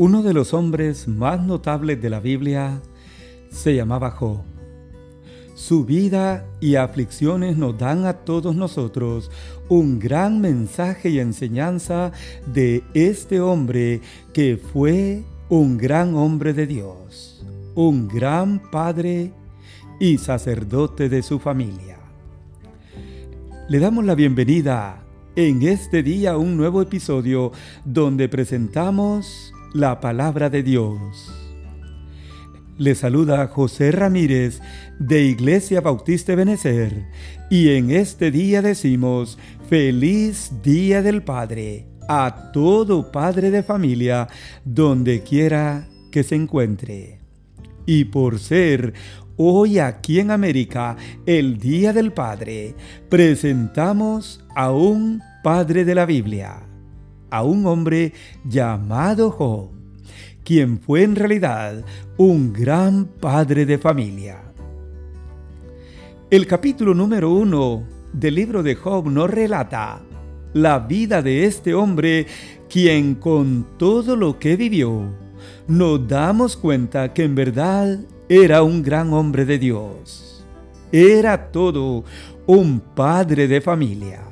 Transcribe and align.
Uno 0.00 0.22
de 0.22 0.32
los 0.32 0.54
hombres 0.54 1.08
más 1.08 1.44
notables 1.44 2.00
de 2.00 2.08
la 2.08 2.20
Biblia 2.20 2.80
se 3.50 3.76
llamaba 3.76 4.10
Job. 4.10 4.40
Su 5.54 5.84
vida 5.84 6.46
y 6.58 6.76
aflicciones 6.76 7.58
nos 7.58 7.76
dan 7.76 8.06
a 8.06 8.14
todos 8.14 8.56
nosotros 8.56 9.30
un 9.68 9.98
gran 9.98 10.40
mensaje 10.40 11.10
y 11.10 11.18
enseñanza 11.18 12.12
de 12.46 12.82
este 12.94 13.42
hombre 13.42 14.00
que 14.32 14.56
fue 14.56 15.22
un 15.50 15.76
gran 15.76 16.14
hombre 16.14 16.54
de 16.54 16.66
Dios, 16.66 17.44
un 17.74 18.08
gran 18.08 18.70
padre 18.70 19.34
y 20.00 20.16
sacerdote 20.16 21.10
de 21.10 21.22
su 21.22 21.38
familia. 21.38 21.98
Le 23.68 23.78
damos 23.78 24.06
la 24.06 24.14
bienvenida 24.14 25.04
en 25.36 25.60
este 25.60 26.02
día 26.02 26.30
a 26.30 26.38
un 26.38 26.56
nuevo 26.56 26.80
episodio 26.80 27.52
donde 27.84 28.30
presentamos 28.30 29.52
la 29.72 30.00
palabra 30.00 30.50
de 30.50 30.62
Dios. 30.62 31.32
Le 32.78 32.94
saluda 32.94 33.46
José 33.48 33.92
Ramírez 33.92 34.60
de 34.98 35.22
Iglesia 35.22 35.80
Bautista 35.80 36.34
Benecer 36.34 37.06
y 37.50 37.70
en 37.70 37.90
este 37.90 38.30
día 38.30 38.62
decimos 38.62 39.38
feliz 39.68 40.50
Día 40.62 41.02
del 41.02 41.22
Padre 41.22 41.86
a 42.08 42.50
todo 42.52 43.12
padre 43.12 43.50
de 43.50 43.62
familia 43.62 44.28
donde 44.64 45.22
quiera 45.22 45.86
que 46.10 46.24
se 46.24 46.34
encuentre. 46.34 47.20
Y 47.86 48.06
por 48.06 48.38
ser 48.40 48.94
hoy 49.36 49.78
aquí 49.78 50.18
en 50.18 50.30
América 50.30 50.96
el 51.26 51.58
Día 51.58 51.92
del 51.92 52.12
Padre, 52.12 52.74
presentamos 53.08 54.44
a 54.56 54.72
un 54.72 55.22
Padre 55.44 55.84
de 55.84 55.94
la 55.94 56.06
Biblia 56.06 56.69
a 57.30 57.42
un 57.42 57.66
hombre 57.66 58.12
llamado 58.44 59.30
Job, 59.30 59.70
quien 60.44 60.80
fue 60.80 61.02
en 61.02 61.16
realidad 61.16 61.84
un 62.16 62.52
gran 62.52 63.06
padre 63.06 63.66
de 63.66 63.78
familia. 63.78 64.42
El 66.30 66.46
capítulo 66.46 66.94
número 66.94 67.32
uno 67.32 67.84
del 68.12 68.34
libro 68.34 68.62
de 68.62 68.74
Job 68.74 69.08
nos 69.08 69.30
relata 69.30 70.00
la 70.52 70.78
vida 70.80 71.22
de 71.22 71.44
este 71.44 71.74
hombre 71.74 72.26
quien 72.68 73.16
con 73.16 73.66
todo 73.78 74.16
lo 74.16 74.38
que 74.38 74.56
vivió, 74.56 75.04
nos 75.66 76.06
damos 76.06 76.56
cuenta 76.56 77.12
que 77.12 77.24
en 77.24 77.34
verdad 77.34 77.98
era 78.28 78.62
un 78.62 78.82
gran 78.82 79.12
hombre 79.12 79.44
de 79.44 79.58
Dios. 79.58 80.44
Era 80.92 81.50
todo 81.50 82.04
un 82.46 82.80
padre 82.80 83.48
de 83.48 83.60
familia. 83.60 84.22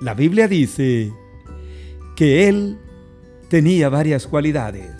La 0.00 0.14
Biblia 0.14 0.48
dice 0.48 1.12
que 2.20 2.50
él 2.50 2.76
tenía 3.48 3.88
varias 3.88 4.26
cualidades, 4.26 4.92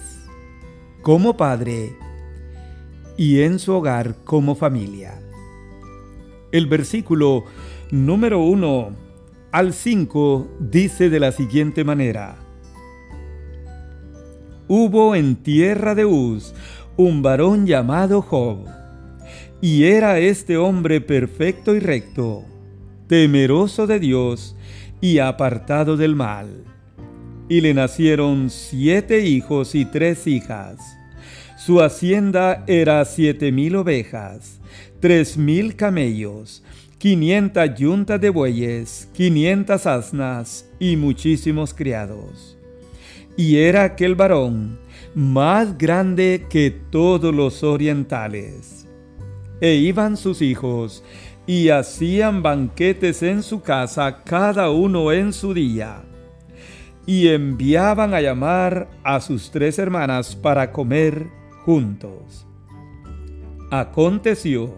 como 1.02 1.36
padre 1.36 1.94
y 3.18 3.42
en 3.42 3.58
su 3.58 3.74
hogar 3.74 4.14
como 4.24 4.54
familia. 4.54 5.20
El 6.50 6.66
versículo 6.66 7.44
número 7.90 8.42
1 8.42 8.96
al 9.52 9.74
5 9.74 10.48
dice 10.60 11.10
de 11.10 11.20
la 11.20 11.30
siguiente 11.32 11.84
manera, 11.84 12.36
Hubo 14.66 15.14
en 15.14 15.36
tierra 15.36 15.94
de 15.94 16.06
Uz 16.06 16.54
un 16.96 17.20
varón 17.20 17.66
llamado 17.66 18.22
Job, 18.22 18.64
y 19.60 19.84
era 19.84 20.18
este 20.18 20.56
hombre 20.56 21.02
perfecto 21.02 21.74
y 21.74 21.80
recto, 21.80 22.46
temeroso 23.08 23.86
de 23.86 24.00
Dios 24.00 24.56
y 25.02 25.18
apartado 25.18 25.98
del 25.98 26.16
mal 26.16 26.69
y 27.50 27.60
le 27.60 27.74
nacieron 27.74 28.48
siete 28.48 29.26
hijos 29.26 29.74
y 29.74 29.84
tres 29.84 30.28
hijas. 30.28 30.78
Su 31.58 31.82
hacienda 31.82 32.62
era 32.68 33.04
siete 33.04 33.50
mil 33.50 33.74
ovejas, 33.74 34.60
tres 35.00 35.36
mil 35.36 35.74
camellos, 35.74 36.62
quinientas 36.98 37.76
yuntas 37.76 38.20
de 38.20 38.30
bueyes, 38.30 39.08
quinientas 39.12 39.84
asnas 39.88 40.64
y 40.78 40.96
muchísimos 40.96 41.74
criados. 41.74 42.56
Y 43.36 43.56
era 43.56 43.82
aquel 43.82 44.14
varón 44.14 44.78
más 45.16 45.76
grande 45.76 46.46
que 46.48 46.70
todos 46.70 47.34
los 47.34 47.64
orientales. 47.64 48.86
E 49.60 49.74
iban 49.74 50.16
sus 50.16 50.40
hijos 50.40 51.02
y 51.48 51.70
hacían 51.70 52.44
banquetes 52.44 53.24
en 53.24 53.42
su 53.42 53.60
casa, 53.60 54.22
cada 54.22 54.70
uno 54.70 55.10
en 55.10 55.32
su 55.32 55.52
día 55.52 56.04
y 57.10 57.26
enviaban 57.26 58.14
a 58.14 58.20
llamar 58.20 58.88
a 59.02 59.20
sus 59.20 59.50
tres 59.50 59.80
hermanas 59.80 60.36
para 60.36 60.70
comer 60.70 61.26
juntos. 61.64 62.46
Aconteció 63.72 64.72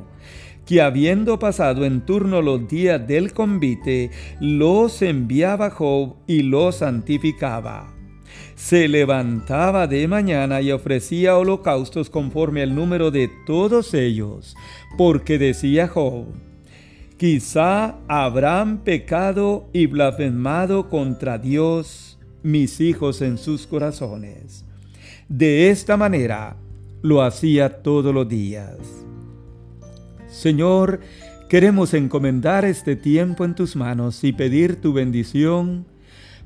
que 0.65 0.81
habiendo 0.81 1.39
pasado 1.39 1.85
en 1.85 2.01
turno 2.07 2.41
los 2.41 2.67
días 2.67 3.07
del 3.07 3.35
convite, 3.35 4.11
los 4.41 5.03
enviaba 5.03 5.69
Job 5.69 6.17
y 6.27 6.41
los 6.41 6.77
santificaba. 6.77 7.93
Se 8.55 8.89
levantaba 8.89 9.87
de 9.87 10.09
mañana 10.09 10.63
y 10.63 10.73
ofrecía 10.73 11.37
holocaustos 11.37 12.09
conforme 12.09 12.63
al 12.63 12.75
número 12.75 13.11
de 13.11 13.29
todos 13.45 13.93
ellos, 13.93 14.57
porque 14.97 15.37
decía 15.37 15.87
Job, 15.87 16.29
quizá 17.19 17.99
habrán 18.09 18.79
pecado 18.85 19.69
y 19.75 19.85
blasfemado 19.85 20.89
contra 20.89 21.37
Dios 21.37 22.12
mis 22.43 22.81
hijos 22.81 23.23
en 23.23 23.39
sus 23.39 23.67
corazones. 23.67 24.65
De 25.29 25.71
esta 25.71 25.97
manera 25.97 26.57
lo 27.03 27.23
hacía 27.23 27.83
todos 27.83 28.15
los 28.15 28.29
días. 28.29 28.77
Señor, 30.29 31.01
queremos 31.49 31.95
encomendar 31.95 32.65
este 32.65 32.97
tiempo 32.97 33.45
en 33.45 33.55
tus 33.55 33.77
manos 33.77 34.25
y 34.25 34.33
pedir 34.33 34.81
tu 34.81 34.93
bendición 34.93 35.87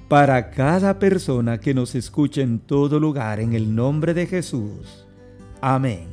para 0.08 0.50
cada 0.50 0.98
persona 0.98 1.58
que 1.58 1.74
nos 1.74 1.94
escuche 1.94 2.42
en 2.42 2.58
todo 2.58 3.00
lugar 3.00 3.40
en 3.40 3.54
el 3.54 3.74
nombre 3.74 4.14
de 4.14 4.26
Jesús. 4.26 5.06
Amén. 5.60 6.06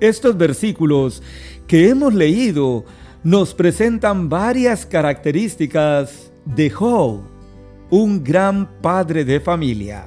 Estos 0.00 0.36
versículos 0.36 1.22
que 1.66 1.88
hemos 1.88 2.12
leído 2.12 2.84
nos 3.22 3.54
presentan 3.54 4.28
varias 4.28 4.84
características 4.84 6.32
de 6.44 6.70
Job 6.70 7.31
un 7.92 8.24
gran 8.24 8.80
padre 8.80 9.22
de 9.22 9.38
familia. 9.38 10.06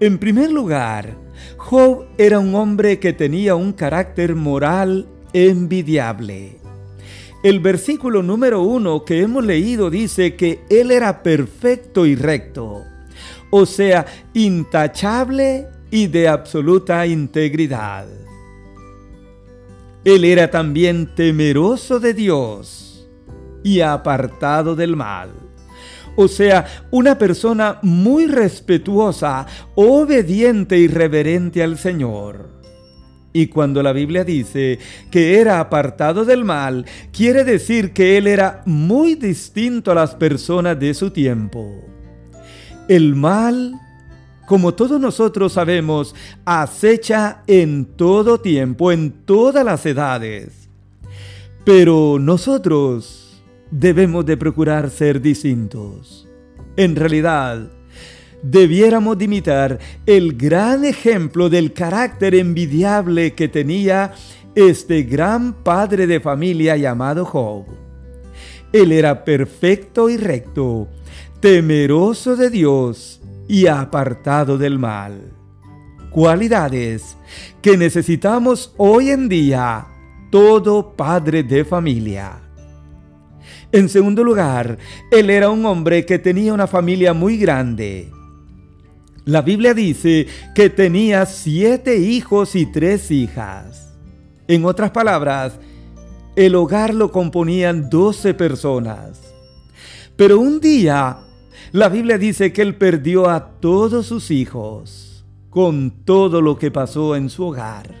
En 0.00 0.16
primer 0.16 0.50
lugar, 0.50 1.14
Job 1.58 2.06
era 2.16 2.38
un 2.38 2.54
hombre 2.54 2.98
que 2.98 3.12
tenía 3.12 3.54
un 3.54 3.74
carácter 3.74 4.34
moral 4.34 5.06
envidiable. 5.34 6.56
El 7.42 7.60
versículo 7.60 8.22
número 8.22 8.62
uno 8.62 9.04
que 9.04 9.20
hemos 9.20 9.44
leído 9.44 9.90
dice 9.90 10.36
que 10.36 10.60
él 10.70 10.90
era 10.90 11.22
perfecto 11.22 12.06
y 12.06 12.16
recto, 12.16 12.82
o 13.50 13.66
sea, 13.66 14.06
intachable 14.32 15.66
y 15.90 16.06
de 16.06 16.28
absoluta 16.28 17.06
integridad. 17.06 18.06
Él 20.02 20.24
era 20.24 20.50
también 20.50 21.14
temeroso 21.14 22.00
de 22.00 22.14
Dios 22.14 23.06
y 23.62 23.82
apartado 23.82 24.74
del 24.74 24.96
mal 24.96 25.45
o 26.16 26.28
sea, 26.28 26.66
una 26.90 27.16
persona 27.18 27.78
muy 27.82 28.26
respetuosa, 28.26 29.46
obediente 29.74 30.78
y 30.78 30.88
reverente 30.88 31.62
al 31.62 31.78
Señor. 31.78 32.56
Y 33.32 33.48
cuando 33.48 33.82
la 33.82 33.92
Biblia 33.92 34.24
dice 34.24 34.78
que 35.10 35.38
era 35.38 35.60
apartado 35.60 36.24
del 36.24 36.42
mal, 36.42 36.86
quiere 37.12 37.44
decir 37.44 37.92
que 37.92 38.16
él 38.16 38.26
era 38.26 38.62
muy 38.64 39.14
distinto 39.14 39.90
a 39.90 39.94
las 39.94 40.14
personas 40.14 40.80
de 40.80 40.94
su 40.94 41.10
tiempo. 41.10 41.84
El 42.88 43.14
mal, 43.14 43.74
como 44.46 44.72
todos 44.72 44.98
nosotros 44.98 45.52
sabemos, 45.52 46.14
acecha 46.46 47.42
en 47.46 47.84
todo 47.84 48.40
tiempo, 48.40 48.90
en 48.90 49.12
todas 49.26 49.66
las 49.66 49.84
edades. 49.84 50.70
Pero 51.66 52.18
nosotros 52.18 53.25
debemos 53.70 54.24
de 54.26 54.36
procurar 54.36 54.90
ser 54.90 55.20
distintos. 55.20 56.28
En 56.76 56.96
realidad, 56.96 57.70
debiéramos 58.42 59.18
de 59.18 59.24
imitar 59.24 59.78
el 60.04 60.36
gran 60.36 60.84
ejemplo 60.84 61.48
del 61.48 61.72
carácter 61.72 62.34
envidiable 62.34 63.34
que 63.34 63.48
tenía 63.48 64.12
este 64.54 65.02
gran 65.02 65.52
padre 65.52 66.06
de 66.06 66.20
familia 66.20 66.76
llamado 66.76 67.24
Job. 67.24 67.66
Él 68.72 68.92
era 68.92 69.24
perfecto 69.24 70.08
y 70.08 70.16
recto, 70.16 70.88
temeroso 71.40 72.36
de 72.36 72.50
Dios 72.50 73.20
y 73.48 73.66
apartado 73.66 74.58
del 74.58 74.78
mal. 74.78 75.32
Cualidades 76.10 77.16
que 77.60 77.76
necesitamos 77.76 78.72
hoy 78.76 79.10
en 79.10 79.28
día 79.28 79.86
todo 80.30 80.96
padre 80.96 81.42
de 81.42 81.64
familia. 81.64 82.45
En 83.72 83.88
segundo 83.88 84.22
lugar, 84.22 84.78
él 85.10 85.30
era 85.30 85.50
un 85.50 85.64
hombre 85.66 86.06
que 86.06 86.18
tenía 86.18 86.54
una 86.54 86.66
familia 86.66 87.12
muy 87.12 87.36
grande. 87.36 88.10
La 89.24 89.42
Biblia 89.42 89.74
dice 89.74 90.28
que 90.54 90.70
tenía 90.70 91.26
siete 91.26 91.98
hijos 91.98 92.54
y 92.54 92.66
tres 92.66 93.10
hijas. 93.10 93.92
En 94.46 94.64
otras 94.64 94.92
palabras, 94.92 95.58
el 96.36 96.54
hogar 96.54 96.94
lo 96.94 97.10
componían 97.10 97.90
doce 97.90 98.34
personas. 98.34 99.20
Pero 100.16 100.38
un 100.38 100.60
día, 100.60 101.18
la 101.72 101.88
Biblia 101.88 102.18
dice 102.18 102.52
que 102.52 102.62
él 102.62 102.76
perdió 102.76 103.28
a 103.28 103.58
todos 103.58 104.06
sus 104.06 104.30
hijos 104.30 105.24
con 105.50 106.04
todo 106.04 106.40
lo 106.40 106.58
que 106.58 106.70
pasó 106.70 107.16
en 107.16 107.28
su 107.28 107.46
hogar. 107.46 107.94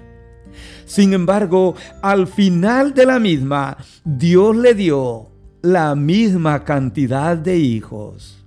Sin 0.84 1.12
embargo, 1.12 1.74
al 2.02 2.28
final 2.28 2.94
de 2.94 3.06
la 3.06 3.18
misma, 3.18 3.76
Dios 4.04 4.54
le 4.54 4.74
dio 4.74 5.35
la 5.66 5.96
misma 5.96 6.62
cantidad 6.62 7.36
de 7.36 7.58
hijos. 7.58 8.38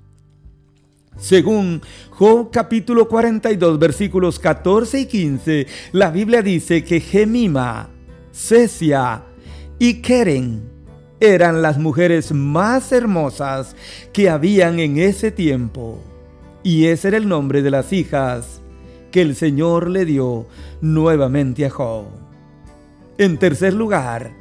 Según 1.18 1.81
Job 2.12 2.50
capítulo 2.50 3.10
42 3.10 3.77
versículos 3.77 4.39
14 4.39 5.01
y 5.01 5.06
15, 5.06 5.68
la 5.92 6.12
Biblia 6.12 6.42
dice 6.42 6.86
que 6.86 7.01
Gemima, 7.01 7.89
Cesia 8.31 9.24
y 9.80 9.95
Keren 9.95 10.62
eran 11.19 11.62
las 11.62 11.77
mujeres 11.77 12.31
más 12.31 12.89
hermosas 12.94 13.75
que 14.13 14.30
habían 14.30 14.80
en 14.80 14.98
ese 14.98 15.30
tiempo. 15.30 16.01
Y 16.63 16.86
ese 16.86 17.10
era 17.10 17.18
el 17.18 17.27
nombre 17.27 17.62
de 17.62 17.71
las 17.71 17.92
hijas 17.92 18.62
que 19.12 19.21
el 19.21 19.36
Señor 19.36 19.89
le 19.89 20.06
dio 20.06 20.48
nuevamente 20.80 21.66
a 21.66 21.69
Job. 21.69 22.06
En 23.18 23.38
tercer 23.38 23.74
lugar, 23.74 24.31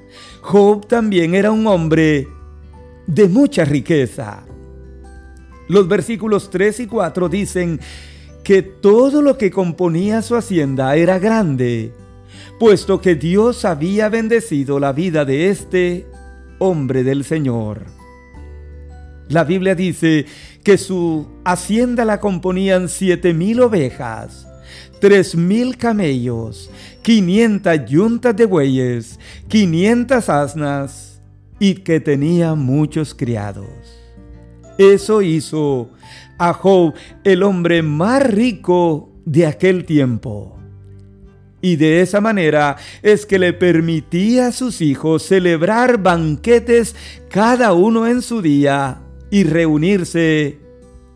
Job 0.42 0.86
también 0.86 1.34
era 1.34 1.50
un 1.50 1.66
hombre 1.66 2.38
de 3.08 3.26
mucha 3.26 3.64
riqueza. 3.64 4.44
Los 5.66 5.88
versículos 5.88 6.50
3 6.50 6.81
y 6.81 6.87
4 6.87 7.28
dicen 7.28 7.81
que 8.44 8.62
todo 8.62 9.22
lo 9.22 9.37
que 9.37 9.50
componía 9.50 10.22
su 10.22 10.37
hacienda 10.37 10.94
era 10.94 11.19
grande, 11.19 11.93
puesto 12.60 13.00
que 13.00 13.14
Dios 13.14 13.64
había 13.64 14.08
bendecido 14.08 14.78
la 14.78 14.93
vida 14.93 15.25
de 15.25 15.49
este 15.49 16.06
hombre 16.58 17.02
del 17.02 17.25
Señor. 17.25 17.87
La 19.28 19.44
Biblia 19.44 19.75
dice 19.75 20.26
que 20.62 20.78
su 20.78 21.28
hacienda 21.44 22.04
la 22.04 22.20
componían 22.20 22.88
siete 22.88 23.32
mil 23.32 23.61
ovejas, 23.61 24.46
tres 25.00 25.34
mil 25.34 25.76
camellos, 25.76 26.70
quinientas 27.02 27.88
yuntas 27.88 28.37
de 28.37 28.46
bueyes, 28.46 29.19
quinientas 29.49 30.28
asnas 30.28 31.07
y 31.58 31.75
que 31.76 32.00
tenía 32.00 32.55
muchos 32.55 33.14
criados. 33.14 33.66
Eso 34.78 35.22
hizo 35.22 35.90
a 36.38 36.52
Job 36.52 36.94
el 37.25 37.43
hombre 37.43 37.82
más 37.82 38.22
rico 38.25 39.10
de 39.25 39.46
aquel 39.46 39.84
tiempo. 39.84 40.56
Y 41.60 41.75
de 41.76 42.00
esa 42.00 42.20
manera 42.20 42.76
es 43.02 43.26
que 43.26 43.38
le 43.38 43.52
permitía 43.52 44.49
a 44.49 44.52
sus 44.52 44.81
hijos 44.81 45.25
celebrar 45.25 46.00
banquetes 46.00 46.94
cada 47.28 47.72
uno 47.72 48.06
en 48.06 48.22
su 48.22 48.40
día 48.40 49.00
y 49.31 49.43
reunirse 49.43 50.58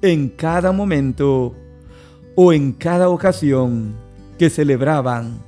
en 0.03 0.29
cada 0.29 0.73
momento 0.73 1.55
o 2.35 2.53
en 2.53 2.73
cada 2.73 3.09
ocasión 3.09 3.95
que 4.37 4.51
celebraban, 4.51 5.41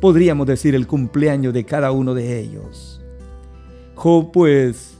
podríamos 0.00 0.46
decir, 0.46 0.74
el 0.74 0.86
cumpleaños 0.86 1.52
de 1.52 1.64
cada 1.64 1.92
uno 1.92 2.14
de 2.14 2.40
ellos. 2.40 3.03
Job 3.94 4.32
pues 4.32 4.98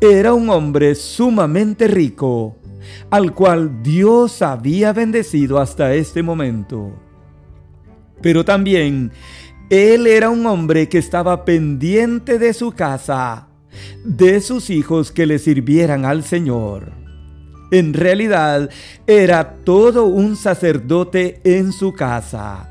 era 0.00 0.32
un 0.32 0.48
hombre 0.48 0.94
sumamente 0.94 1.86
rico, 1.86 2.56
al 3.10 3.34
cual 3.34 3.82
Dios 3.82 4.40
había 4.42 4.92
bendecido 4.92 5.58
hasta 5.58 5.94
este 5.94 6.22
momento. 6.22 6.92
Pero 8.22 8.44
también 8.44 9.12
él 9.68 10.06
era 10.06 10.30
un 10.30 10.46
hombre 10.46 10.88
que 10.88 10.98
estaba 10.98 11.44
pendiente 11.44 12.38
de 12.38 12.54
su 12.54 12.72
casa, 12.72 13.48
de 14.04 14.40
sus 14.40 14.70
hijos 14.70 15.12
que 15.12 15.26
le 15.26 15.38
sirvieran 15.38 16.04
al 16.04 16.24
Señor. 16.24 16.92
En 17.70 17.94
realidad 17.94 18.68
era 19.06 19.54
todo 19.64 20.06
un 20.06 20.34
sacerdote 20.36 21.40
en 21.44 21.72
su 21.72 21.92
casa. 21.92 22.69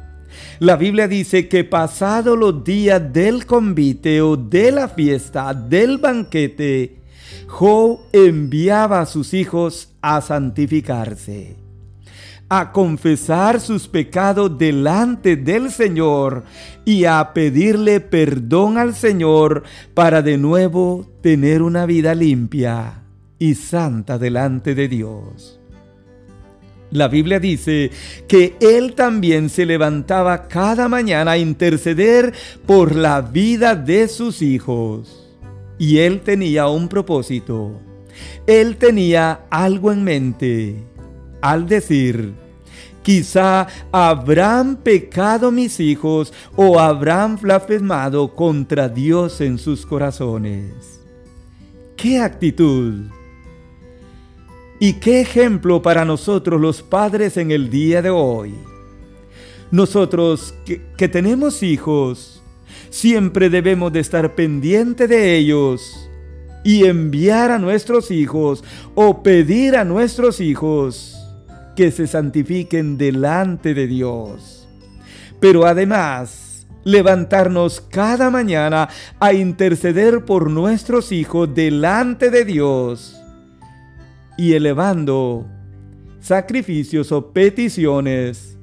La 0.59 0.75
Biblia 0.75 1.07
dice 1.07 1.47
que 1.47 1.63
pasado 1.63 2.35
los 2.35 2.65
días 2.65 3.13
del 3.13 3.45
convite 3.45 4.21
o 4.21 4.35
de 4.35 4.73
la 4.73 4.89
fiesta, 4.89 5.53
del 5.53 5.99
banquete, 5.99 6.97
Job 7.47 7.99
enviaba 8.11 8.99
a 8.99 9.05
sus 9.05 9.33
hijos 9.33 9.93
a 10.01 10.19
santificarse, 10.19 11.55
a 12.49 12.73
confesar 12.73 13.61
sus 13.61 13.87
pecados 13.87 14.57
delante 14.57 15.37
del 15.37 15.71
Señor 15.71 16.43
y 16.83 17.05
a 17.05 17.31
pedirle 17.33 18.01
perdón 18.01 18.77
al 18.77 18.95
Señor 18.95 19.63
para 19.93 20.21
de 20.21 20.37
nuevo 20.37 21.07
tener 21.21 21.61
una 21.61 21.85
vida 21.85 22.13
limpia 22.13 23.03
y 23.37 23.55
santa 23.55 24.17
delante 24.17 24.75
de 24.75 24.89
Dios. 24.89 25.58
La 26.91 27.07
Biblia 27.07 27.39
dice 27.39 27.91
que 28.27 28.55
él 28.59 28.95
también 28.95 29.49
se 29.49 29.65
levantaba 29.65 30.47
cada 30.47 30.87
mañana 30.87 31.31
a 31.31 31.37
interceder 31.37 32.33
por 32.65 32.95
la 32.95 33.21
vida 33.21 33.75
de 33.75 34.07
sus 34.07 34.41
hijos. 34.41 35.27
Y 35.77 35.99
él 35.99 36.21
tenía 36.21 36.67
un 36.67 36.87
propósito. 36.87 37.79
Él 38.47 38.77
tenía 38.77 39.41
algo 39.49 39.91
en 39.91 40.03
mente 40.03 40.75
al 41.41 41.67
decir, 41.67 42.33
quizá 43.01 43.67
habrán 43.91 44.75
pecado 44.77 45.51
mis 45.51 45.79
hijos 45.79 46.33
o 46.55 46.79
habrán 46.79 47.37
blasfemado 47.37 48.35
contra 48.35 48.89
Dios 48.89 49.41
en 49.41 49.57
sus 49.57 49.85
corazones. 49.85 51.01
¡Qué 51.95 52.19
actitud! 52.19 53.18
Y 54.79 54.93
qué 54.93 55.19
ejemplo 55.19 55.81
para 55.81 56.05
nosotros 56.05 56.59
los 56.59 56.81
padres 56.81 57.35
en 57.35 57.51
el 57.51 57.69
día 57.69 58.01
de 58.01 58.09
hoy. 58.09 58.53
Nosotros 59.71 60.55
que, 60.65 61.07
tenemos 61.07 61.63
hijos, 61.63 62.41
Siempre 62.89 63.51
debemos 63.51 63.93
de 63.93 63.99
estar 63.99 64.33
pendiente 64.33 65.07
de 65.07 65.37
ellos 65.37 66.09
y 66.63 66.85
enviar 66.85 67.51
a 67.51 67.59
nuestros 67.59 68.09
hijos 68.09 68.63
o 68.95 69.21
pedir 69.21 69.75
a 69.75 69.85
nuestros 69.85 70.41
hijos 70.41 71.15
que 71.75 71.91
se 71.91 72.07
santifiquen 72.07 72.97
delante 72.97 73.75
de 73.75 73.85
Dios. 73.85 74.67
Pero 75.39 75.67
además, 75.67 76.67
levantarnos 76.83 77.79
cada 77.79 78.31
mañana 78.31 78.89
a 79.19 79.33
interceder 79.33 80.25
por 80.25 80.49
nuestros 80.49 81.11
hijos 81.11 81.53
delante 81.53 82.31
de 82.31 82.43
Dios 82.43 83.19
y 84.39 84.53
elevando 84.53 85.45
sacrificios 86.21 87.11
o 87.11 87.33
peticiones 87.33 88.57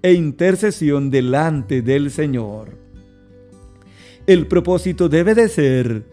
e 0.00 0.14
intercesión 0.14 1.10
delante 1.10 1.82
del 1.82 2.10
Señor. 2.10 2.78
El 4.26 4.46
propósito 4.46 5.10
debe 5.10 5.34
de 5.34 5.50
ser 5.50 6.04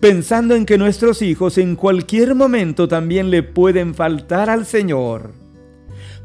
pensando 0.00 0.56
en 0.56 0.66
que 0.66 0.76
nuestros 0.76 1.22
hijos 1.22 1.56
en 1.56 1.76
cualquier 1.76 2.34
momento 2.34 2.88
también 2.88 3.30
le 3.30 3.44
pueden 3.44 3.94
faltar 3.94 4.50
al 4.50 4.66
Señor, 4.66 5.30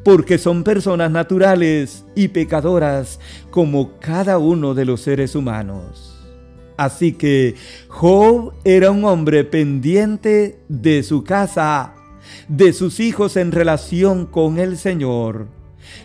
porque 0.04 0.40
son 0.40 0.64
personas 0.64 1.12
naturales 1.12 2.04
y 2.16 2.30
pecadoras 2.30 3.20
como 3.52 4.00
cada 4.00 4.40
uno 4.40 4.74
de 4.74 4.86
los 4.86 5.02
seres 5.02 5.36
humanos. 5.36 6.11
Así 6.78 7.14
que 7.14 7.56
Job 7.88 8.54
era 8.64 8.92
un 8.92 9.04
hombre 9.06 9.44
pendiente 9.44 10.60
de 10.68 11.04
su 11.04 11.24
casa, 11.24 11.94
de 12.48 12.74
sus 12.74 13.00
hijos 13.00 13.38
en 13.38 13.52
relación 13.52 14.26
con 14.26 14.58
el 14.58 14.78
Señor. 14.78 15.48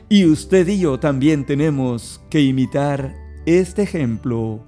Y 0.09 0.25
usted 0.27 0.69
y 0.69 0.81
yo 0.81 0.99
también 0.99 1.45
tenemos 1.45 2.21
que 2.31 2.41
imitar 2.41 3.15
este 3.47 3.83
ejemplo 3.83 4.61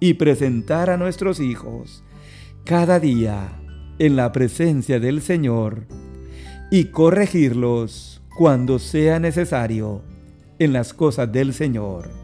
y 0.00 0.14
presentar 0.14 0.90
a 0.90 0.96
nuestros 0.96 1.40
hijos 1.40 2.04
cada 2.64 3.00
día 3.00 3.60
en 3.98 4.16
la 4.16 4.32
presencia 4.32 5.00
del 5.00 5.22
Señor 5.22 5.86
y 6.70 6.86
corregirlos 6.86 8.22
cuando 8.36 8.78
sea 8.78 9.18
necesario 9.20 10.02
en 10.58 10.72
las 10.72 10.92
cosas 10.92 11.30
del 11.30 11.54
Señor. 11.54 12.23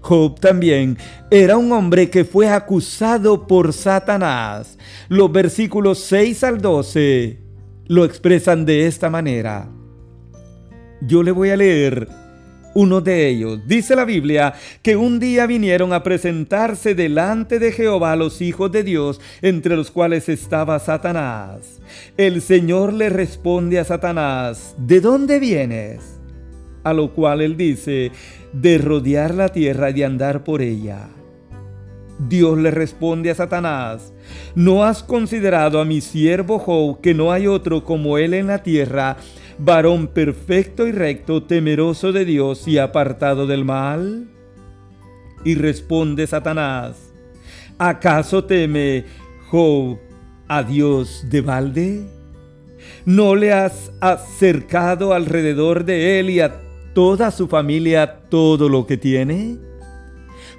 Job 0.00 0.40
también 0.40 0.98
era 1.30 1.56
un 1.56 1.72
hombre 1.72 2.10
que 2.10 2.24
fue 2.24 2.48
acusado 2.48 3.46
por 3.46 3.72
Satanás. 3.72 4.78
Los 5.08 5.30
versículos 5.30 6.00
6 6.00 6.44
al 6.44 6.60
12 6.60 7.38
lo 7.86 8.04
expresan 8.04 8.64
de 8.64 8.86
esta 8.86 9.10
manera. 9.10 9.68
Yo 11.02 11.22
le 11.22 11.30
voy 11.30 11.50
a 11.50 11.56
leer 11.56 12.08
uno 12.74 13.00
de 13.00 13.28
ellos. 13.28 13.60
Dice 13.66 13.96
la 13.96 14.04
Biblia 14.04 14.54
que 14.82 14.96
un 14.96 15.18
día 15.18 15.46
vinieron 15.46 15.92
a 15.92 16.02
presentarse 16.02 16.94
delante 16.94 17.58
de 17.58 17.72
Jehová 17.72 18.16
los 18.16 18.40
hijos 18.40 18.70
de 18.70 18.84
Dios, 18.84 19.20
entre 19.42 19.76
los 19.76 19.90
cuales 19.90 20.28
estaba 20.28 20.78
Satanás. 20.78 21.80
El 22.16 22.42
Señor 22.42 22.92
le 22.92 23.08
responde 23.10 23.78
a 23.78 23.84
Satanás, 23.84 24.74
¿de 24.78 25.00
dónde 25.00 25.40
vienes? 25.40 26.20
A 26.84 26.92
lo 26.92 27.12
cual 27.12 27.42
él 27.42 27.56
dice, 27.56 28.12
de 28.52 28.78
rodear 28.78 29.34
la 29.34 29.50
tierra 29.50 29.90
y 29.90 29.94
de 29.94 30.04
andar 30.04 30.44
por 30.44 30.62
ella. 30.62 31.08
Dios 32.28 32.58
le 32.58 32.70
responde 32.70 33.30
a 33.30 33.34
Satanás, 33.34 34.12
¿no 34.54 34.84
has 34.84 35.02
considerado 35.02 35.80
a 35.80 35.84
mi 35.84 36.00
siervo 36.00 36.58
Job 36.58 37.00
que 37.00 37.14
no 37.14 37.32
hay 37.32 37.46
otro 37.46 37.84
como 37.84 38.18
él 38.18 38.34
en 38.34 38.48
la 38.48 38.62
tierra, 38.62 39.16
varón 39.58 40.08
perfecto 40.08 40.86
y 40.86 40.92
recto, 40.92 41.42
temeroso 41.42 42.12
de 42.12 42.26
Dios 42.26 42.68
y 42.68 42.76
apartado 42.76 43.46
del 43.46 43.64
mal? 43.64 44.28
Y 45.44 45.54
responde 45.54 46.26
Satanás, 46.26 47.14
¿acaso 47.78 48.44
teme 48.44 49.06
Job 49.48 49.98
a 50.46 50.62
Dios 50.62 51.24
de 51.30 51.40
balde? 51.40 52.02
¿No 53.06 53.34
le 53.34 53.52
has 53.52 53.92
acercado 54.00 55.14
alrededor 55.14 55.86
de 55.86 56.20
él 56.20 56.28
y 56.28 56.40
a 56.40 56.69
toda 56.94 57.30
su 57.30 57.48
familia 57.48 58.20
todo 58.28 58.68
lo 58.68 58.86
que 58.86 58.96
tiene? 58.96 59.58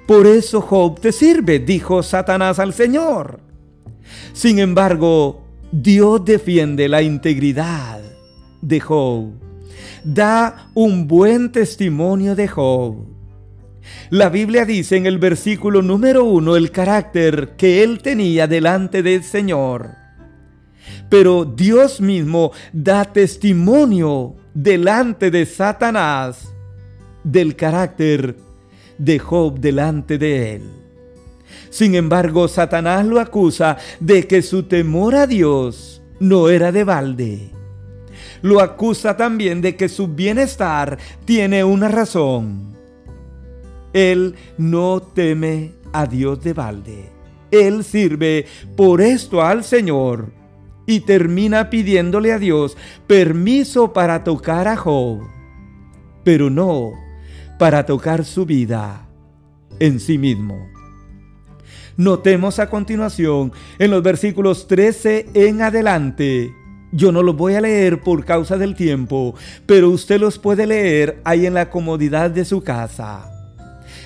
Por 0.06 0.26
eso 0.26 0.60
Job 0.60 1.00
te 1.00 1.12
sirve, 1.12 1.58
dijo 1.58 2.02
Satanás 2.02 2.58
al 2.58 2.72
Señor. 2.72 3.40
Sin 4.32 4.58
embargo, 4.58 5.42
Dios 5.70 6.24
defiende 6.24 6.88
la 6.88 7.02
integridad 7.02 8.00
de 8.60 8.80
Job. 8.80 9.30
Da 10.04 10.70
un 10.74 11.06
buen 11.06 11.52
testimonio 11.52 12.34
de 12.34 12.48
Job. 12.48 13.06
La 14.10 14.28
Biblia 14.28 14.64
dice 14.64 14.96
en 14.96 15.06
el 15.06 15.18
versículo 15.18 15.82
número 15.82 16.24
uno 16.24 16.56
el 16.56 16.70
carácter 16.70 17.54
que 17.56 17.82
él 17.82 18.00
tenía 18.00 18.46
delante 18.46 19.02
del 19.02 19.22
Señor. 19.22 19.90
Pero 21.08 21.44
Dios 21.44 22.00
mismo 22.00 22.52
da 22.72 23.04
testimonio 23.04 24.36
delante 24.54 25.30
de 25.30 25.46
Satanás 25.46 26.52
del 27.24 27.56
carácter 27.56 28.36
de 28.98 29.18
Job 29.18 29.58
delante 29.58 30.18
de 30.18 30.56
él. 30.56 30.70
Sin 31.70 31.94
embargo, 31.94 32.48
Satanás 32.48 33.06
lo 33.06 33.20
acusa 33.20 33.78
de 34.00 34.26
que 34.26 34.42
su 34.42 34.64
temor 34.64 35.14
a 35.14 35.26
Dios 35.26 36.02
no 36.20 36.48
era 36.48 36.72
de 36.72 36.84
balde 36.84 37.52
lo 38.42 38.60
acusa 38.60 39.16
también 39.16 39.62
de 39.62 39.76
que 39.76 39.88
su 39.88 40.08
bienestar 40.08 40.98
tiene 41.24 41.64
una 41.64 41.88
razón. 41.88 42.76
Él 43.92 44.34
no 44.58 45.00
teme 45.00 45.72
a 45.92 46.06
Dios 46.06 46.42
de 46.42 46.52
balde. 46.52 47.10
Él 47.50 47.84
sirve 47.84 48.46
por 48.76 49.00
esto 49.00 49.42
al 49.42 49.64
Señor 49.64 50.32
y 50.86 51.00
termina 51.00 51.70
pidiéndole 51.70 52.32
a 52.32 52.38
Dios 52.38 52.76
permiso 53.06 53.92
para 53.92 54.24
tocar 54.24 54.68
a 54.68 54.76
Job, 54.76 55.20
pero 56.24 56.50
no 56.50 56.92
para 57.58 57.86
tocar 57.86 58.24
su 58.24 58.46
vida 58.46 59.08
en 59.78 60.00
sí 60.00 60.18
mismo. 60.18 60.68
Notemos 61.96 62.58
a 62.58 62.70
continuación 62.70 63.52
en 63.78 63.90
los 63.90 64.02
versículos 64.02 64.66
13 64.66 65.28
en 65.34 65.62
adelante 65.62 66.52
yo 66.92 67.10
no 67.10 67.22
los 67.22 67.34
voy 67.34 67.54
a 67.54 67.60
leer 67.62 68.02
por 68.02 68.24
causa 68.26 68.58
del 68.58 68.74
tiempo, 68.74 69.34
pero 69.64 69.88
usted 69.88 70.20
los 70.20 70.38
puede 70.38 70.66
leer 70.66 71.22
ahí 71.24 71.46
en 71.46 71.54
la 71.54 71.70
comodidad 71.70 72.30
de 72.30 72.44
su 72.44 72.62
casa. 72.62 73.41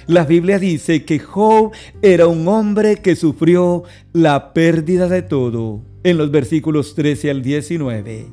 La 0.07 0.25
Biblia 0.25 0.61
dice 0.61 1.05
que 1.05 1.19
Job 1.19 1.73
era 2.01 2.29
un 2.29 2.47
hombre 2.47 2.97
que 2.97 3.17
sufrió 3.17 3.83
la 4.13 4.53
pérdida 4.53 5.09
de 5.09 5.23
todo, 5.23 5.83
en 6.05 6.17
los 6.17 6.31
versículos 6.31 6.95
13 6.95 7.31
al 7.31 7.43
19. 7.43 8.31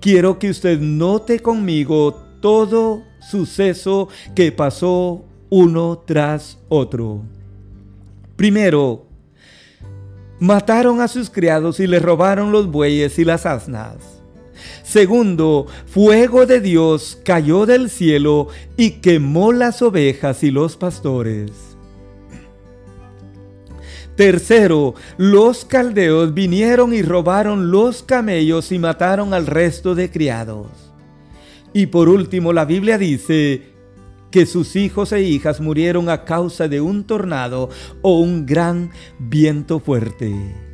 Quiero 0.00 0.38
que 0.38 0.50
usted 0.50 0.78
note 0.80 1.40
conmigo 1.40 2.12
todo 2.40 3.04
suceso 3.20 4.08
que 4.34 4.52
pasó 4.52 5.24
uno 5.48 6.02
tras 6.04 6.58
otro. 6.68 7.22
Primero, 8.36 9.06
mataron 10.40 11.00
a 11.00 11.08
sus 11.08 11.30
criados 11.30 11.80
y 11.80 11.86
le 11.86 12.00
robaron 12.00 12.52
los 12.52 12.70
bueyes 12.70 13.18
y 13.18 13.24
las 13.24 13.46
asnas. 13.46 14.21
Segundo, 14.82 15.66
fuego 15.86 16.46
de 16.46 16.60
Dios 16.60 17.18
cayó 17.24 17.66
del 17.66 17.90
cielo 17.90 18.48
y 18.76 19.00
quemó 19.00 19.52
las 19.52 19.82
ovejas 19.82 20.42
y 20.42 20.50
los 20.50 20.76
pastores. 20.76 21.50
Tercero, 24.16 24.94
los 25.16 25.64
caldeos 25.64 26.34
vinieron 26.34 26.92
y 26.92 27.02
robaron 27.02 27.70
los 27.70 28.02
camellos 28.02 28.70
y 28.70 28.78
mataron 28.78 29.32
al 29.32 29.46
resto 29.46 29.94
de 29.94 30.10
criados. 30.10 30.68
Y 31.72 31.86
por 31.86 32.10
último, 32.10 32.52
la 32.52 32.66
Biblia 32.66 32.98
dice, 32.98 33.72
que 34.32 34.46
sus 34.46 34.74
hijos 34.74 35.12
e 35.12 35.22
hijas 35.22 35.60
murieron 35.60 36.08
a 36.08 36.24
causa 36.24 36.66
de 36.66 36.80
un 36.80 37.04
tornado 37.04 37.68
o 38.00 38.18
un 38.18 38.46
gran 38.46 38.90
viento 39.18 39.78
fuerte. 39.78 40.71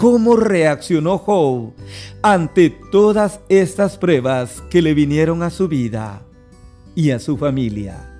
¿Cómo 0.00 0.34
reaccionó 0.34 1.18
Job 1.18 1.74
ante 2.22 2.70
todas 2.70 3.40
estas 3.50 3.98
pruebas 3.98 4.62
que 4.70 4.80
le 4.80 4.94
vinieron 4.94 5.42
a 5.42 5.50
su 5.50 5.68
vida 5.68 6.22
y 6.94 7.10
a 7.10 7.18
su 7.18 7.36
familia? 7.36 8.18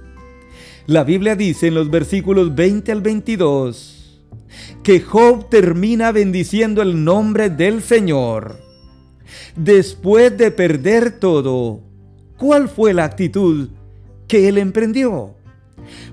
La 0.87 1.05
Biblia 1.05 1.37
dice 1.37 1.69
en 1.69 1.75
los 1.75 1.89
versículos 1.89 2.55
20 2.55 2.93
al 2.93 3.01
22 3.01 4.21
que 4.83 5.01
Job 5.01 5.49
termina 5.49 6.13
bendiciendo 6.13 6.83
el 6.83 7.03
nombre 7.03 7.49
del 7.49 7.81
Señor. 7.81 8.59
Después 9.57 10.37
de 10.37 10.51
perder 10.51 11.19
todo, 11.19 11.81
¿cuál 12.37 12.69
fue 12.69 12.93
la 12.93 13.05
actitud 13.05 13.71
que 14.29 14.49
él 14.49 14.59
emprendió. 14.59 15.35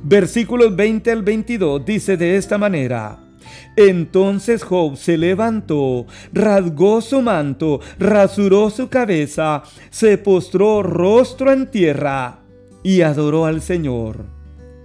Versículos 0.01 0.73
20 0.77 1.11
al 1.11 1.23
22 1.23 1.85
dice 1.85 2.15
de 2.15 2.37
esta 2.37 2.57
manera. 2.57 3.26
Entonces 3.75 4.63
Job 4.63 4.97
se 4.97 5.17
levantó, 5.17 6.05
rasgó 6.33 7.01
su 7.01 7.21
manto, 7.21 7.79
rasuró 7.99 8.69
su 8.69 8.89
cabeza, 8.89 9.63
se 9.89 10.17
postró 10.17 10.83
rostro 10.83 11.51
en 11.51 11.69
tierra 11.69 12.39
y 12.83 13.01
adoró 13.01 13.45
al 13.45 13.61
Señor. 13.61 14.25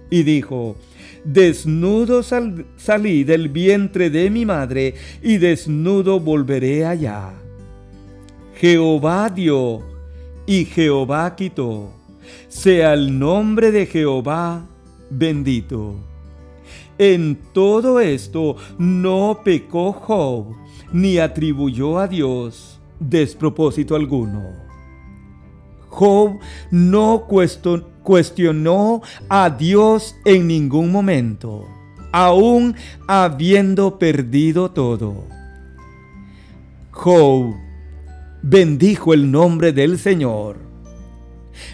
Y 0.09 0.23
dijo, 0.23 0.75
Desnudo 1.23 2.21
salí 2.21 3.23
del 3.23 3.49
vientre 3.49 4.09
de 4.09 4.29
mi 4.29 4.45
madre 4.45 4.95
y 5.21 5.37
desnudo 5.37 6.19
volveré 6.19 6.85
allá. 6.85 7.31
Jehová 8.55 9.29
dio 9.29 9.81
y 10.45 10.65
Jehová 10.65 11.35
quitó 11.35 12.03
sea 12.47 12.93
el 12.93 13.17
nombre 13.17 13.71
de 13.71 13.85
Jehová 13.85 14.65
bendito. 15.09 16.12
En 16.97 17.39
todo 17.53 17.99
esto 17.99 18.55
no 18.77 19.41
pecó 19.43 19.93
Job, 19.93 20.55
ni 20.91 21.17
atribuyó 21.17 21.97
a 21.99 22.07
Dios 22.07 22.79
despropósito 22.99 23.95
alguno. 23.95 24.41
Job 25.89 26.39
no 26.71 27.27
cuestionó 28.03 29.01
a 29.29 29.49
Dios 29.49 30.15
en 30.25 30.47
ningún 30.47 30.91
momento, 30.91 31.67
aun 32.11 32.75
habiendo 33.07 33.99
perdido 33.99 34.71
todo. 34.71 35.25
Job 36.91 37.55
bendijo 38.41 39.13
el 39.13 39.31
nombre 39.31 39.71
del 39.71 39.97
Señor 39.97 40.62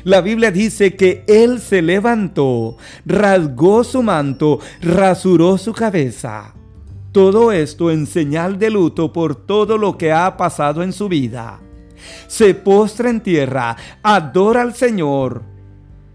la 0.03 0.21
Biblia 0.21 0.51
dice 0.51 0.95
que 0.95 1.23
él 1.27 1.59
se 1.59 1.81
levantó, 1.81 2.77
rasgó 3.05 3.83
su 3.83 4.03
manto, 4.03 4.59
rasuró 4.81 5.57
su 5.57 5.73
cabeza. 5.73 6.53
Todo 7.11 7.51
esto 7.51 7.89
en 7.89 8.05
señal 8.05 8.59
de 8.59 8.69
luto 8.69 9.11
por 9.11 9.35
todo 9.35 9.77
lo 9.77 9.97
que 9.97 10.11
ha 10.11 10.37
pasado 10.37 10.83
en 10.83 10.93
su 10.93 11.09
vida. 11.09 11.59
Se 12.27 12.53
postra 12.53 13.09
en 13.09 13.21
tierra, 13.21 13.75
adora 14.03 14.61
al 14.61 14.75
Señor 14.75 15.43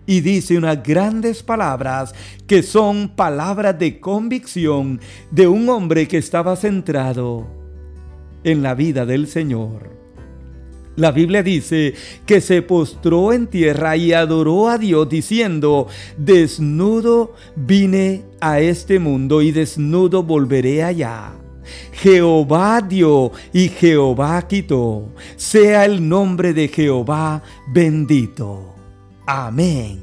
y 0.07 0.21
dice 0.21 0.57
unas 0.57 0.83
grandes 0.83 1.43
palabras 1.43 2.15
que 2.47 2.63
son 2.63 3.09
palabras 3.09 3.79
de 3.79 4.01
convicción 4.01 5.01
de 5.31 5.49
un 5.49 5.69
hombre 5.69 6.07
que 6.09 6.19
estaba 6.19 6.57
centrado 6.57 7.47
en 8.45 8.63
la 8.63 8.75
vida 8.75 9.07
del 9.07 9.27
Señor. 9.27 10.04
La 10.97 11.11
Biblia 11.11 11.43
dice 11.43 11.95
que 12.25 12.41
se 12.41 12.63
postró 12.63 13.33
en 13.33 13.49
tierra 13.49 13.97
y 13.97 14.13
adoró 14.13 14.69
a 14.69 14.79
Dios 14.79 15.09
diciendo, 15.09 15.89
desnudo 16.17 17.35
vine 17.57 18.23
a 18.41 18.61
este 18.61 19.01
mundo 19.01 19.43
y 19.43 19.51
desnudo 19.51 20.23
volveré 20.23 20.85
allá. 20.85 21.33
Jehová 21.93 22.81
dio 22.81 23.33
y 23.53 23.69
Jehová 23.69 24.47
quitó. 24.47 25.09
Sea 25.37 25.85
el 25.85 26.09
nombre 26.09 26.53
de 26.53 26.69
Jehová 26.69 27.43
bendito. 27.73 28.75
Amén 29.27 30.01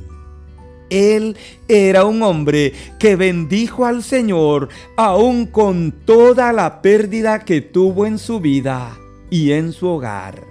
Él 0.90 1.38
era 1.68 2.06
un 2.06 2.24
hombre 2.24 2.74
que 3.00 3.16
bendijo 3.16 3.86
al 3.86 4.04
Señor 4.04 4.70
aún 4.98 5.46
con 5.46 5.94
toda 6.06 6.52
la 6.52 6.82
pérdida 6.82 7.46
que 7.46 7.62
tuvo 7.62 8.06
en 8.06 8.18
su 8.18 8.40
vida 8.40 8.98
y 9.30 9.52
en 9.52 9.72
su 9.72 9.88
hogar. 9.88 10.51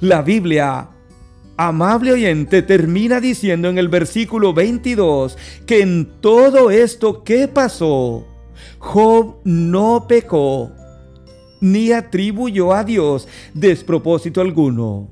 La 0.00 0.22
Biblia, 0.22 0.88
amable 1.58 2.12
oyente, 2.12 2.62
termina 2.62 3.20
diciendo 3.20 3.68
en 3.68 3.76
el 3.76 3.88
versículo 3.90 4.54
22 4.54 5.36
que 5.66 5.82
en 5.82 6.08
todo 6.22 6.70
esto 6.70 7.22
que 7.22 7.48
pasó, 7.48 8.26
Job 8.78 9.36
no 9.44 10.06
pecó 10.08 10.72
ni 11.60 11.92
atribuyó 11.92 12.72
a 12.72 12.82
Dios 12.82 13.28
despropósito 13.52 14.40
alguno. 14.40 15.10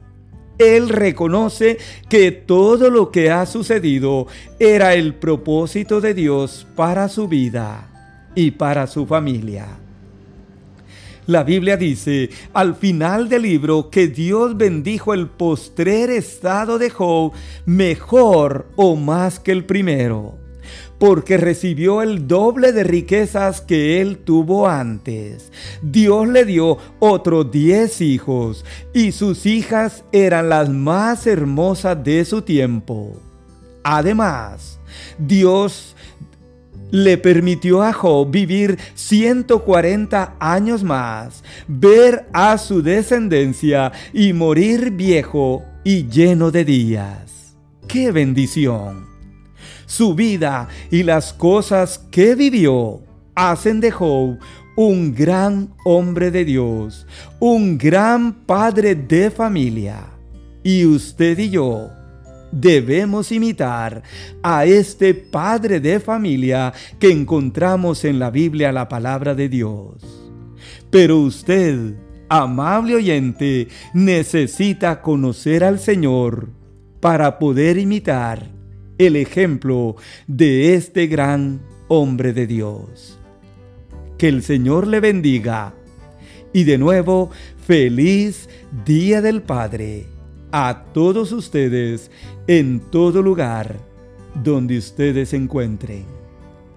Él 0.57 0.89
reconoce 0.89 1.77
que 2.09 2.33
todo 2.33 2.89
lo 2.89 3.11
que 3.11 3.31
ha 3.31 3.45
sucedido 3.45 4.27
era 4.59 4.95
el 4.95 5.17
propósito 5.17 6.01
de 6.01 6.15
Dios 6.15 6.67
para 6.75 7.11
su 7.11 7.29
vida 7.29 8.31
y 8.35 8.53
para 8.53 8.87
su 8.87 9.05
familia. 9.05 9.67
La 11.29 11.45
Biblia 11.45 11.77
dice 11.77 12.31
al 12.55 12.75
final 12.75 13.29
del 13.29 13.43
libro 13.43 13.91
que 13.91 14.09
Dios 14.09 14.57
bendijo 14.57 15.13
el 15.13 15.27
postrer 15.27 16.09
estado 16.09 16.79
de 16.79 16.89
Job 16.89 17.33
mejor 17.67 18.67
o 18.77 18.97
más 18.97 19.39
que 19.39 19.53
el 19.53 19.67
primero 19.67 20.39
porque 20.99 21.37
recibió 21.37 22.01
el 22.01 22.27
doble 22.27 22.73
de 22.73 22.83
riquezas 22.83 23.61
que 23.61 24.01
él 24.01 24.19
tuvo 24.19 24.69
antes. 24.69 25.53
Dios 25.83 26.27
le 26.27 26.45
dio 26.45 26.79
otros 26.99 27.53
diez 27.53 28.01
hijos, 28.01 28.65
y 28.93 29.13
sus 29.13 29.47
hijas 29.47 30.05
eran 30.11 30.49
las 30.49 30.69
más 30.69 31.27
hermosas 31.27 32.03
de 32.03 32.25
su 32.25 32.43
tiempo. 32.43 33.13
Además, 33.85 34.81
Dios 35.19 35.95
le 36.91 37.19
permitió 37.19 37.83
a 37.83 37.93
Job 37.93 38.31
vivir 38.31 38.79
140 38.95 40.37
años 40.39 40.83
más, 40.83 41.43
ver 41.67 42.27
a 42.33 42.59
su 42.59 42.83
descendencia 42.83 43.93
y 44.13 44.33
morir 44.33 44.91
viejo 44.91 45.63
y 45.85 46.09
lleno 46.09 46.51
de 46.51 46.65
días. 46.65 47.57
¡Qué 47.87 48.13
bendición! 48.13 49.09
su 49.89 50.15
vida 50.15 50.69
y 50.91 51.03
las 51.03 51.33
cosas 51.33 51.99
que 52.11 52.35
vivió 52.35 53.01
hacen 53.35 53.81
de 53.81 53.91
Job 53.91 54.39
un 54.77 55.13
gran 55.13 55.75
hombre 55.85 56.31
de 56.31 56.45
Dios, 56.45 57.05
un 57.41 57.79
gran 57.79 58.33
padre 58.45 58.95
de 58.95 59.29
familia. 59.31 60.05
Y 60.63 60.85
usted 60.85 61.37
y 61.39 61.51
yo 61.51 61.91
debemos 62.53 63.33
imitar 63.33 64.03
a 64.43 64.65
este 64.65 65.15
padre 65.15 65.81
de 65.81 66.01
familia 66.01 66.73
que 66.99 67.11
encontramos 67.11 68.05
en 68.05 68.19
la 68.19 68.31
Biblia, 68.31 68.73
la 68.73 68.89
palabra 68.89 69.35
de 69.35 69.49
Dios. 69.49 70.03
Pero 70.91 71.19
usted, 71.19 71.95
amable 72.29 72.97
oyente, 72.97 73.69
necesita 73.93 75.03
conocer 75.03 75.65
al 75.65 75.79
Señor 75.79 76.49
para 77.01 77.39
poder 77.39 77.79
imitar 77.79 78.51
el 78.99 79.17
ejemplo 79.17 79.97
de 80.27 80.75
este 80.75 81.07
gran 81.07 81.61
hombre 81.89 82.33
de 82.33 82.47
Dios. 82.47 83.19
Que 84.17 84.29
el 84.29 84.43
Señor 84.43 84.87
le 84.87 85.01
bendiga. 85.01 85.75
Y 86.53 86.65
de 86.65 86.79
nuevo, 86.79 87.31
feliz 87.67 88.49
Día 88.85 89.21
del 89.21 89.43
Padre 89.43 90.18
a 90.53 90.85
todos 90.93 91.33
ustedes 91.33 92.11
en 92.47 92.81
todo 92.81 93.23
lugar 93.23 93.77
donde 94.35 94.79
ustedes 94.79 95.31
se 95.31 95.37
encuentren. 95.37 96.05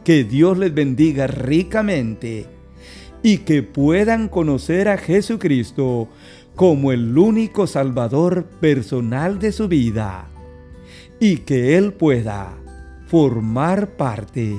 Que 0.03 0.23
Dios 0.23 0.57
les 0.57 0.73
bendiga 0.73 1.27
ricamente 1.27 2.47
y 3.23 3.39
que 3.39 3.63
puedan 3.63 4.27
conocer 4.27 4.87
a 4.87 4.97
Jesucristo 4.97 6.09
como 6.55 6.91
el 6.91 7.17
único 7.17 7.67
Salvador 7.67 8.45
personal 8.59 9.39
de 9.39 9.51
su 9.51 9.67
vida 9.67 10.27
y 11.19 11.37
que 11.37 11.77
Él 11.77 11.93
pueda 11.93 12.57
formar 13.07 13.95
parte 13.95 14.55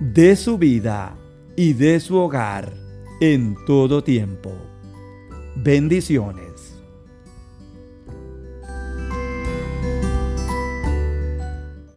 de 0.00 0.36
su 0.36 0.58
vida 0.58 1.16
y 1.56 1.74
de 1.74 2.00
su 2.00 2.16
hogar 2.16 2.72
en 3.20 3.56
todo 3.66 4.02
tiempo. 4.02 4.52
Bendiciones. 5.56 6.47